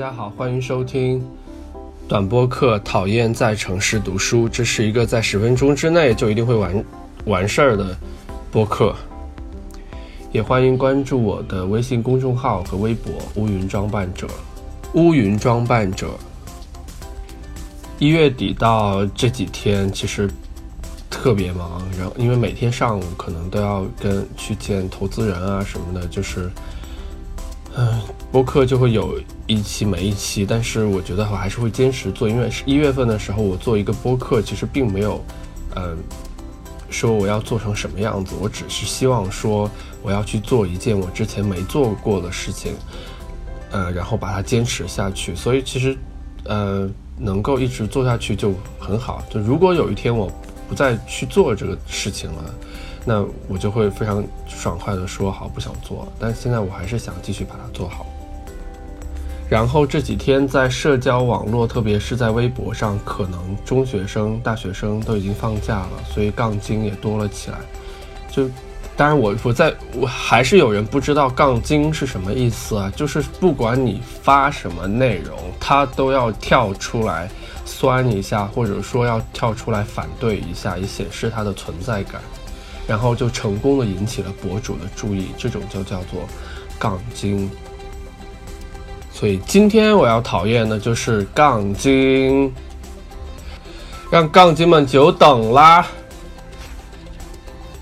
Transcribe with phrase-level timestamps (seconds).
[0.00, 1.22] 大家好，欢迎收听
[2.08, 2.78] 短播课。
[2.78, 6.84] 讨厌在城市读书，这是一个在十分钟之内就一定会完
[7.26, 7.94] 完事儿的
[8.50, 8.96] 播客。
[10.32, 14.26] 也欢迎关注我的微信公众号和微博“乌云装扮者”。
[14.96, 16.08] 乌云装扮者。
[17.98, 20.30] 一月底到这几天，其实
[21.10, 26.50] 特别忙，然后因为每天上午可能都要跟去见投资人啊什么的，就是。
[27.80, 27.98] 嗯，
[28.30, 35.24] 播客就会有一期没一期，但是我觉得我还是会坚持做，因为是一月份的时候我做一个播客，其实并没有，
[35.76, 35.96] 嗯，
[36.90, 39.70] 说我要做成什么样子，我只是希望说
[40.02, 42.74] 我要去做一件我之前没做过的事情，
[43.70, 45.96] 呃，然后把它坚持下去，所以其实，
[46.44, 46.86] 呃，
[47.16, 49.24] 能够一直做下去就很好。
[49.30, 50.30] 就如果有一天我
[50.70, 52.44] 不再去做这个事情了。
[53.04, 58.06] 那我就会非常爽快的说好不想做，但现在我还是想继续把它做好。
[59.48, 67.58] 然后这几天在社交网络，特别是在微博上，可能中学生、大学生都已经放假了，所以杠精也多了起来。
[68.30, 68.48] 就
[69.00, 77.26] 当然我我在我还是有人不知道杠精是什么意思啊，就是不管你发什么内容，他都要跳出来
[77.64, 82.20] 酸一下，或者说要跳出来反对一下，以显示他的存在感。
[82.86, 86.28] 然后就成功的引起了博主的注意，这种就叫做
[86.78, 87.50] 杠精。
[89.10, 92.52] 所以今天我要讨厌的就是杠精，
[94.10, 95.86] 让杠精们久等啦。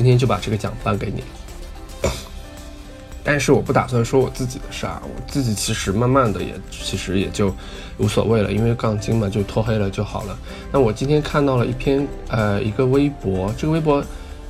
[0.00, 1.22] 今天就把这个奖颁给你。
[3.22, 7.54] 但是我不打算说我自己的事儿，我自己其实慢慢的也其实也就
[7.98, 10.38] 无所谓了，因为杠精嘛就脱黑了就好了。
[10.72, 14.02] 那我今天看到了一篇呃一个微博，这个微博。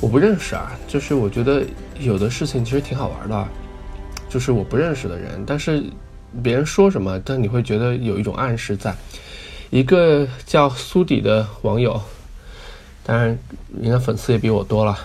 [0.00, 1.64] 我不认识啊，就是我觉得
[1.98, 3.48] 有的事情其实挺好玩的，
[4.28, 5.82] 就是我不认识的人，但是
[6.40, 8.94] 别人说什么，但你会觉得有一种暗示在。
[9.70, 12.00] 一个叫苏迪的网友，
[13.02, 13.36] 当然
[13.80, 14.96] 人家粉丝也比我多了，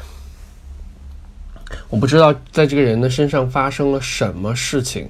[1.90, 5.10] 我不知道在这个人的身上发生了什么事情，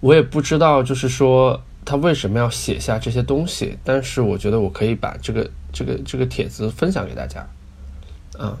[0.00, 7.44] 我也不知道就是说他为什么要写下这些东西，但是我觉得我可以把这个这个这个帖子分享给大家。
[8.38, 8.56] 啊，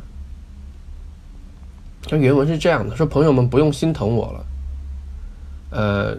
[2.02, 4.46] 他原文是这样的：说朋友们不用心疼我了。
[5.70, 6.16] 呃，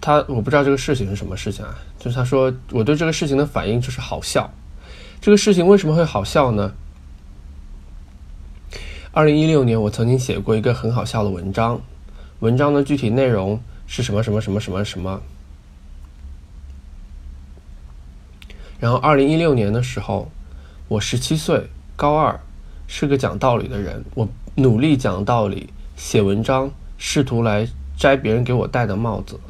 [0.00, 4.50] 他我不知道这个事情是什么事情啊，就是他说我对这个事情的反应就是好笑。
[5.20, 6.72] 这个事情为什么会好笑呢？
[9.16, 11.80] 二零一六年我曾经写过一个很好笑的文章，
[12.40, 15.22] 文章的具体内容是什么什么什么什么什么。
[18.78, 20.30] 然后二零一六年的时候，
[20.88, 21.70] 我十七岁。
[21.96, 22.38] 高二
[22.86, 27.66] 是个讲道理的人，我努力讲道理，写文章，试图来
[27.96, 29.40] 摘别人给我戴的帽子。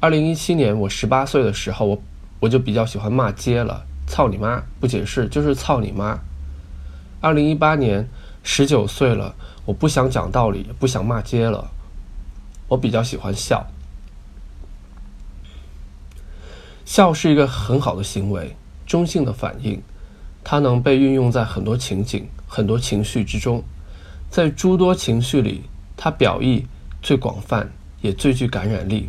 [0.00, 2.02] 二零一七年我十八岁的时候，我
[2.40, 4.64] 我就比较喜欢骂街了，操你妈！
[4.80, 6.18] 不解释就是操你妈。
[7.20, 8.08] 二零一八年
[8.44, 9.34] 十九岁了，
[9.64, 11.72] 我不想讲道理，不想骂街了，
[12.68, 13.66] 我比较喜欢笑。
[16.84, 18.54] 笑是一个很好的行为，
[18.86, 19.82] 中性的反应。
[20.44, 23.64] 它能被运用在很多情景、很多情绪之中，
[24.28, 25.62] 在诸多情绪里，
[25.96, 26.66] 它表意
[27.00, 27.72] 最广泛，
[28.02, 29.08] 也最具感染力。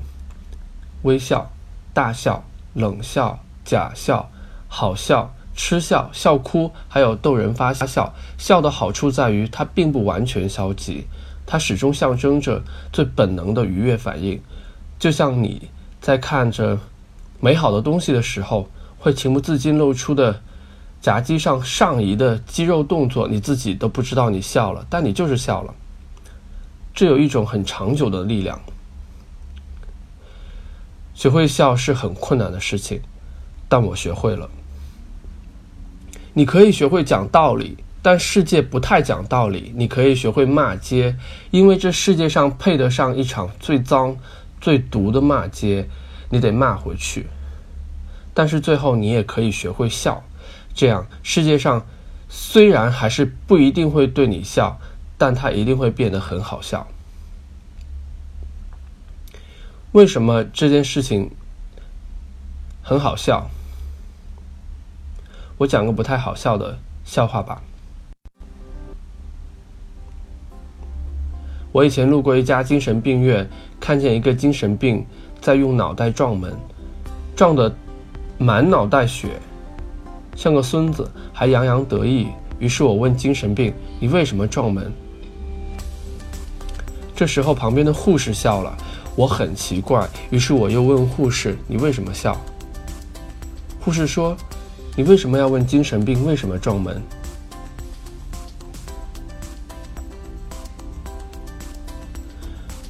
[1.01, 1.51] 微笑、
[1.93, 2.41] 大笑、
[2.73, 4.31] 冷笑、假笑、
[4.69, 8.13] 好笑、嗤笑、笑哭，还有逗人发笑。
[8.37, 11.05] 笑的好处在于，它并不完全消极，
[11.45, 12.61] 它始终象征着
[12.91, 14.39] 最本能的愉悦反应。
[14.99, 15.69] 就像你
[16.01, 16.77] 在看着
[17.39, 20.41] 美好的东西的时候，会情不自禁露出的。
[21.01, 25.71] 颊肌上上移的肌肉动作，你自己都不知道你笑了，但你就是笑了。
[26.95, 28.59] 这有一种很长久的力量。
[31.13, 32.99] 学会笑是很困难的事情，
[33.69, 34.49] 但我学会了。
[36.37, 39.71] 你可以学会讲道理，但世界不太讲道理。
[39.73, 41.15] 你可以学会骂街，
[41.49, 44.17] 因为这世界上配得上一场最脏、
[44.59, 45.87] 最毒的骂街，
[46.29, 47.25] 你得骂回去。
[48.33, 50.21] 但是最后，你也可以学会笑。
[50.73, 51.85] 这样，世界上
[52.27, 54.77] 虽然还是不一定会对你笑，
[55.17, 56.85] 但它一定会变得很好笑。
[59.93, 61.31] 为什么这件事情
[62.81, 63.49] 很好笑？
[65.57, 67.61] 我讲个不太好笑的笑话吧。
[71.71, 73.47] 我以前路过一家精神病院，
[73.79, 75.05] 看见一个精神病
[75.41, 76.53] 在用脑袋撞门，
[77.35, 77.73] 撞得
[78.37, 79.39] 满脑袋血。
[80.35, 82.27] 像个孙子，还洋洋得意。
[82.59, 84.91] 于是我问精神病：“你为什么撞门？”
[87.15, 88.75] 这时候旁边的护士笑了。
[89.15, 92.35] 我很奇怪，于是我又问护士：“你为什么笑？”
[93.79, 94.35] 护士说
[94.95, 97.01] ：“你为什么要问精神病为什么撞门？”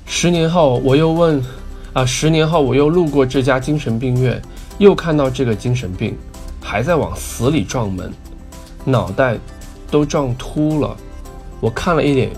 [0.06, 1.44] 十年后，我又问
[1.94, 4.42] ：“啊，十年后我又路过这家精神病院，
[4.78, 6.18] 又看到这个精神病
[6.62, 8.12] 还在往死里撞门，
[8.84, 9.38] 脑袋
[9.92, 10.96] 都撞秃了。”
[11.62, 12.32] 我看了一眼，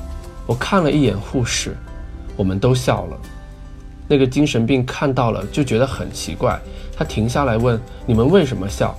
[0.46, 1.78] 我看了一眼护士，
[2.36, 3.18] 我们都笑了。
[4.08, 6.60] 那个精神病看到了，就觉得很奇怪。
[6.96, 8.98] 他停下来问：“你们为什么笑？”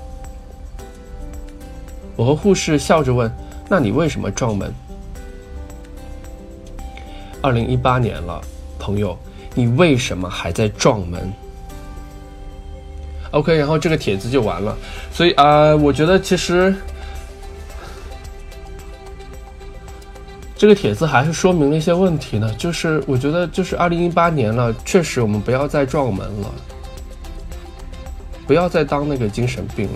[2.19, 3.33] 我和护士笑着问
[3.71, 4.75] ：“那你为什么撞门？”
[7.41, 8.41] 二零一八年了，
[8.77, 9.17] 朋友，
[9.55, 11.33] 你为什么还在撞门
[13.31, 14.77] ？OK，然后这个帖子就完了。
[15.13, 16.75] 所以啊，我觉得其实。
[20.57, 26.53] 这个帖子还是说明了一些问题呢，就是我觉得就是二零一八年了，确实我们不要再撞门了，
[28.45, 29.93] 不要再当那个精神病了。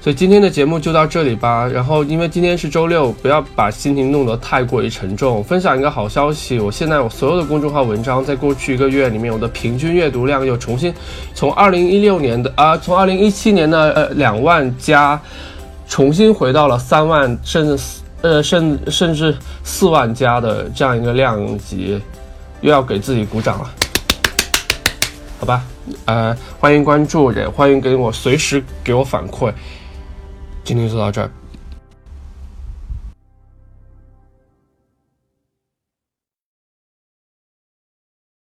[0.00, 1.66] 所以今天的节目就到这里吧。
[1.66, 5.44] 然后，因为今天是周六，不要把心情弄得太过于沉重。
[5.44, 10.90] 分享一个好消息，我现在我所有的公众号文章，在过去一个月里面，我的平均阅读量又重新
[11.34, 15.20] 从二零一六年的啊，从二零一七年的呃两万加，
[15.86, 17.84] 重新回到了三万，甚至
[18.22, 22.00] 呃甚甚至四万加的这样一个量级，
[22.62, 23.70] 又要给自己鼓掌了，
[25.38, 25.62] 好吧？
[26.06, 29.52] 呃，欢迎关注，也欢迎给我随时给我反馈。
[30.64, 31.30] 今天就到这儿。